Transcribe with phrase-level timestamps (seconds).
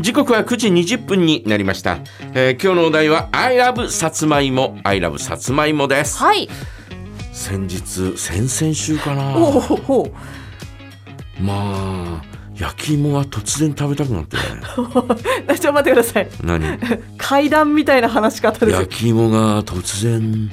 [0.00, 1.98] 時刻は9時20分になりました、
[2.34, 6.48] えー今日のお題は I love さつまいも I love さつまいもですはい。
[7.32, 11.42] 先日先々週かなおおほう。
[11.42, 12.22] まあ
[12.54, 14.42] 焼き芋が突然食べたくなってね
[14.76, 16.28] ちょっと待ってください。
[16.42, 16.78] 何？
[17.18, 18.96] 階段みたいな話し方ですよ焼。
[18.96, 20.50] き芋が突然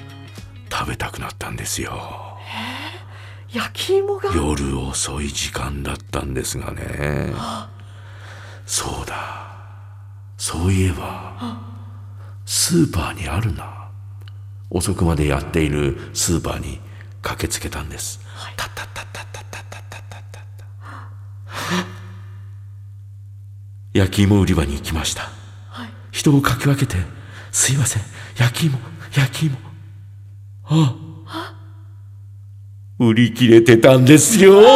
[0.72, 2.38] 食べたくなったんですよ
[3.52, 4.32] 焼き芋が？
[4.36, 7.34] 夜遅い時間だったんですがね
[8.70, 9.48] そうだ。
[10.38, 11.60] そういえば
[12.46, 13.90] スーパーにあるな。
[14.70, 16.80] 遅くまでやっているスーパーに
[17.24, 18.20] 駆けつけたんです、
[18.56, 21.86] タッタッタッタッタッタッタッタッタッタッタ
[23.92, 25.32] 焼き芋売り場に行きました、
[26.12, 26.98] 人をかき分けて
[27.52, 28.04] すいません
[28.38, 28.78] 焼き芋
[29.18, 29.58] 焼き芋
[30.66, 30.96] あ
[33.00, 34.70] 売り切れてたんですよ怖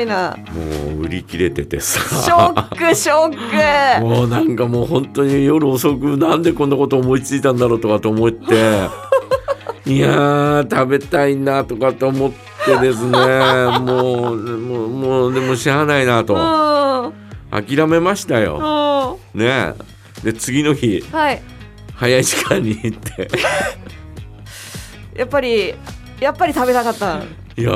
[0.00, 0.36] いな。
[0.52, 4.04] もう売り切れててさショック ショック。
[4.04, 8.88] もうなんかもう本当に夜遅くなんでこんなこと思いついたんだろうとかと思って
[9.86, 12.30] いやー食べたいなとかと思っ
[12.64, 13.18] てですね
[13.80, 17.64] もうもうもうでもしゃあないなとうん。
[17.64, 19.40] 諦めましたようん。
[19.40, 19.74] ね
[20.22, 21.42] で次の日はい。
[21.94, 23.28] 早い時間に行って
[25.16, 25.74] やっぱり
[26.20, 27.20] やっぱり食べたかった。
[27.56, 27.72] いや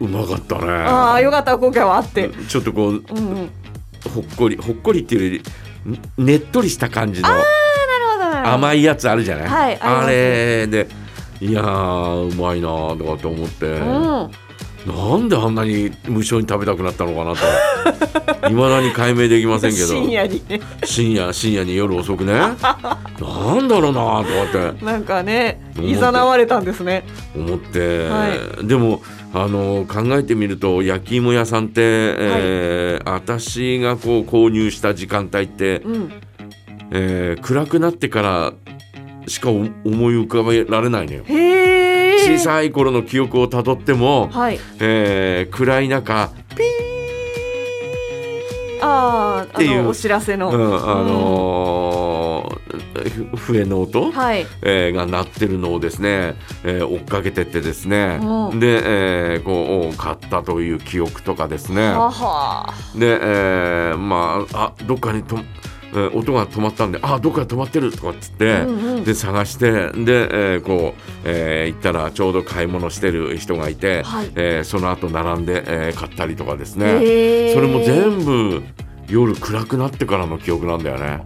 [0.00, 2.30] ううまかったああねよかった今回はあって。
[2.48, 3.50] ちょっとこううんうん。
[4.14, 5.42] ほっこりほっこりっていうよ
[6.18, 8.54] りねっとりした感じのなるほどなるほど。
[8.54, 10.88] 甘いやつあるじゃない、はいあれで
[11.40, 14.30] いやーうまいなーとかって思って、うん。
[14.88, 20.60] なんであんなに無性に食べたくなったのかなと いまだに解明できませんけど深夜にね。
[20.84, 27.04] 深夜深夜に夜遅くねなんだろうなーとかってなんかねいざなわれたんですね。
[27.36, 28.28] 思って、は
[28.62, 29.02] でも
[29.34, 36.12] あの考えてみると焼き芋屋さんって、えー私がこう購入した時間帯って、うん。
[36.90, 38.52] えー暗くなってから
[39.26, 41.22] しかお思い浮かべられないのよ。
[41.26, 41.57] へえ。
[42.36, 44.58] 小さい頃の記憶をたどっても、はい。
[44.80, 46.30] えー暗い中、
[48.80, 50.50] ああ、あていうのお知らせの。
[50.50, 52.58] うん、あのー
[53.36, 54.46] 笛の音、はい。
[54.62, 56.34] えーが鳴ってるのをですね、
[56.64, 58.80] えー追っかけてってですね、うんで、
[59.34, 61.92] えーこう買ったという記憶とかですね。
[62.96, 65.38] で、えーまああどっかにと、
[65.92, 69.76] えー音が止まったんであどっかで止まってるとかっつって、うんうんで探してで、
[70.54, 77.52] えーこう、えー行ったらちょうど買い物してる人がいて、はいえーその後並んで、えー買ったりとかですね。
[77.54, 78.62] それも全部
[79.08, 81.22] 夜暗くなってからの記憶なんだよね。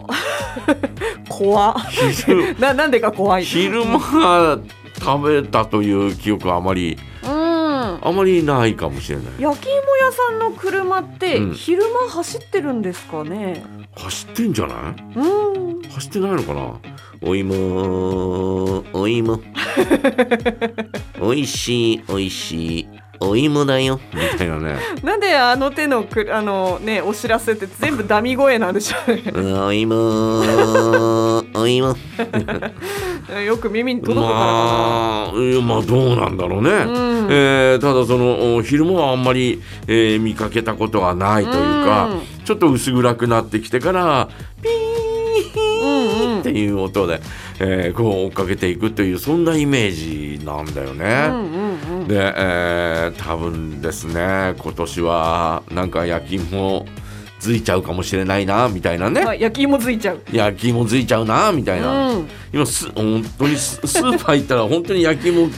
[1.29, 1.73] 怖。
[1.79, 3.43] 昼 ななんでか怖い。
[3.45, 4.59] 昼間
[4.99, 7.29] 食べたという記憶はあまりうん。
[7.29, 9.25] あまりないかもしれない。
[9.39, 13.63] 焼き芋屋さんの車ってうん昼間走ってるんですかね？
[13.95, 15.19] 走ってんじゃない？
[15.19, 15.81] うん。
[15.83, 16.73] 走ってないのかな？
[17.25, 19.39] お芋お芋
[21.21, 22.87] おいしい おいしい。
[23.19, 24.01] お芋だよ。
[24.13, 24.75] みたいなね。
[25.03, 29.57] なんであの手のくあのねお知らせって全部ダミ声なんでしょうね。
[29.61, 29.95] お芋
[31.55, 31.95] お芋
[33.45, 36.73] よく耳に届くからかまあまあどうなんだろうね、ん。
[37.29, 41.55] えーただそのお昼間はあんまり、えー見かけたことがないという
[41.85, 44.29] か、うんちょっと薄暗くなってきてから
[44.61, 47.21] ピーンっていう音で、
[47.59, 51.29] えーこう追っかけていくというそんなイメージなんだよな。
[51.29, 51.29] ね。
[51.29, 52.07] うんうんうん。
[52.07, 56.85] で、えー多分ですね今年はなんか焼き芋
[57.39, 60.21] ついちゃうかもしれないなみたいなね、あ焼き芋ついちゃう。
[60.31, 62.29] 焼き芋ついちゃうなみたいな、うん。
[62.53, 65.49] 今す本当にススーパー行ったら本当に焼き芋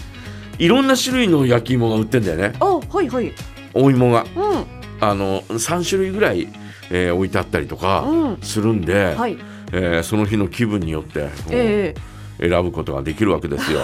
[0.58, 3.32] いろんな種類の焼き芋が売ってんだよねあはいはい。
[3.74, 4.66] お芋がうん
[5.02, 6.48] あの3種類ぐらい、
[6.92, 9.38] えー置いてあったりとかうんするんで、はい。
[9.72, 11.94] えーその日の気分によってえ
[12.40, 13.80] え選ぶことができるわけですよ。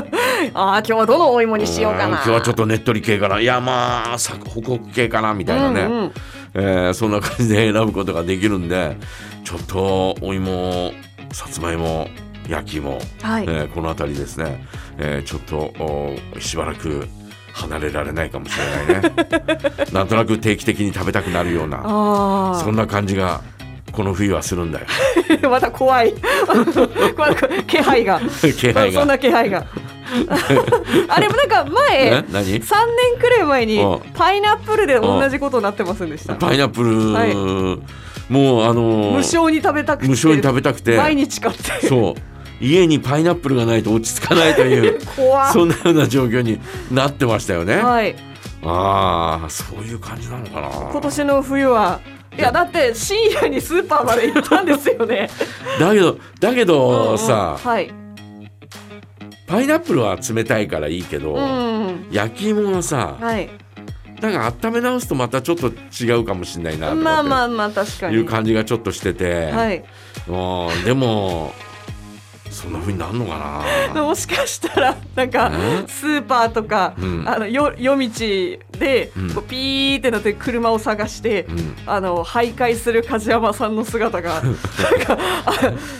[0.54, 2.06] ああ今日はどのお芋にしようかな。
[2.06, 6.12] ん今日はちょっとねっとり系かないやまあさホクホク系かなみたいなね、うんうん
[6.54, 8.96] えーそんな感じで選ぶことができるんで
[9.44, 10.92] ちょっとお芋
[11.32, 12.08] さつまいも
[12.48, 13.44] 焼き芋、はい。
[13.44, 14.64] えーこの辺りですね、
[14.98, 17.06] えーちょっとおしばらく
[17.52, 18.52] 離れられないかもし
[18.86, 19.12] れないね。
[19.92, 23.40] なんとなく定期的に食べたくなるようなあそんな感じが
[23.92, 24.86] この冬はするんだよ。
[25.44, 26.14] あ また怖い。
[27.66, 28.20] 気配が。
[28.56, 29.00] 気配が。
[29.00, 29.66] そんな気配が。
[31.08, 32.24] あれもなんか前え？
[32.32, 32.62] 何？3年
[33.20, 36.34] くらい前にうんパイナップルで同じことになってませんでした。
[36.34, 37.34] パイナップル、はい。
[38.32, 40.96] もうあのー無償に食べたくて無償に食べたくて。
[40.96, 41.86] 毎日買って。
[41.86, 42.14] そう
[42.60, 46.60] 家にパイナップルがないと落ち着かないという 怖そんなような状況に
[46.90, 47.76] なってましたよね。
[47.76, 48.14] はい
[48.62, 52.00] ああそういう感じなのかな今年の冬は
[52.36, 55.30] いやだって深夜にスーパーまで行ったんですよね。
[55.80, 57.90] だけどだけうんうんどさ、はい。
[59.46, 62.06] パイナップルは冷たいからいいけど、うん。
[62.12, 63.50] 焼き芋はさはい。
[64.20, 68.12] なんか温め直すとまたちょっと違うかもしれないなとまあまあまあ確かに。
[68.12, 69.82] ていう感じがちょっとしてて、はい。
[70.28, 71.52] うんでも
[72.50, 73.64] そんな風になるのか
[73.94, 74.02] な。
[74.02, 75.84] もしかしたらなんかえ？
[75.86, 77.24] スーパーとか、うん。
[77.26, 78.10] あのよ夜道
[78.78, 79.34] で、うん。
[79.34, 81.76] こうピーってなって車を探して、うん。
[81.86, 84.54] あの徘徊する梶山さんの姿が なん
[85.06, 85.52] かあ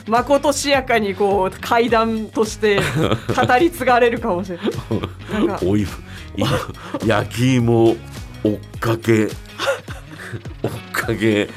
[0.07, 4.67] まことしやかにこう階段として語り継がれるかもしれない。
[5.33, 5.61] なんか。
[5.67, 5.87] おい
[6.37, 6.49] 今
[7.07, 7.97] 焼き芋
[8.43, 9.31] 追っかけ追っ
[10.93, 11.49] かけ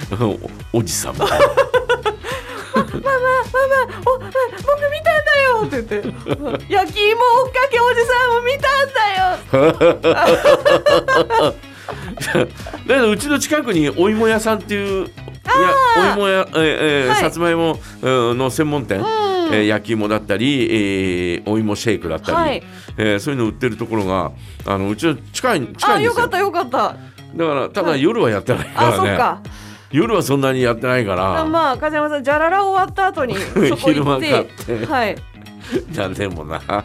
[0.73, 1.15] おおじさん
[2.93, 4.35] ママママお僕見
[5.03, 5.65] たんだよ！
[5.65, 6.69] って言って。
[6.73, 9.99] 焼き芋追っかけおじさんも見たんだ
[11.49, 11.53] よ！
[12.87, 17.21] だけどうちの近くにお芋屋さんっていういやお芋や、えーえーはい。
[17.21, 19.05] さつまいもうんの専門店、うん。
[19.05, 22.63] えー焼き芋だったり、えーお芋シェイクだったり、はい。
[22.97, 24.31] えーそういうの売ってるところが
[24.65, 25.93] あのうちの近い近いんですよ。
[25.95, 26.95] あよかったよかった。
[27.35, 29.39] だからただはい夜はやってないかあらね、そっか
[29.93, 33.35] 夜はそんなにやってないから、あまあ梶山さんじゃらら終わった後に
[33.69, 34.31] そこ行って。
[34.31, 34.85] 買って。
[34.85, 35.15] はい。
[35.95, 36.61] なんでもな。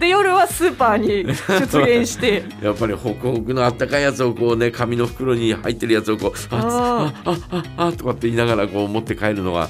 [0.00, 2.42] で夜はスーパーに出現して。
[2.62, 9.68] やっぱりホクホクのあったかいやつをこうね紙の袋に入ってるやつをこうああああああとかって言いながらこう持って帰るのが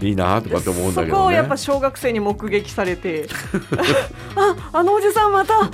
[0.00, 1.36] いいなとかって思うんだけそこどね。
[1.36, 3.26] をやっぱ小学生に目撃されて。
[4.36, 5.60] ああのおじさんまた。
[5.64, 5.70] ね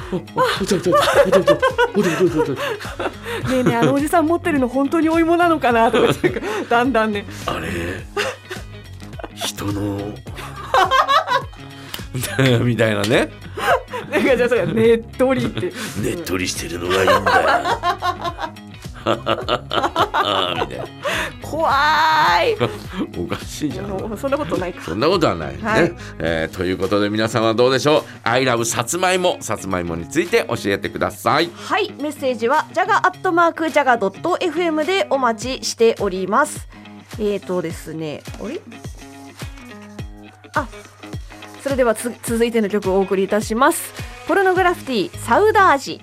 [3.53, 6.13] えねえあのおじさん持ってるの本当にお芋なのかなとか。
[6.69, 7.27] だんだんね。
[7.47, 7.69] あれ？
[9.35, 10.15] 人の。
[12.65, 13.31] みたいなね。
[14.11, 15.61] なんかじゃあそれねっとりって。
[16.01, 17.21] ねっとりしてるのがいいんだよ。
[19.07, 20.85] みたいな
[21.51, 21.71] 怖
[22.43, 22.57] い。
[23.19, 24.19] おかしいじゃん。
[24.19, 24.83] そんなことないか。
[24.83, 25.95] そんなことはないね、はい。
[26.19, 31.51] えーということで皆さんはどうでしょう「I love さつまいも」さつまいもについて教えてください。
[31.55, 31.93] はい。
[32.01, 36.67] メッセージはジャガアットマークジャガドット FM でお待ちしております。
[37.19, 38.61] えーとですねあれ？
[40.55, 40.67] あ
[41.63, 43.93] それではつ続いての曲をお送りいたします。
[44.27, 46.01] ポルノグラフィティサウダージ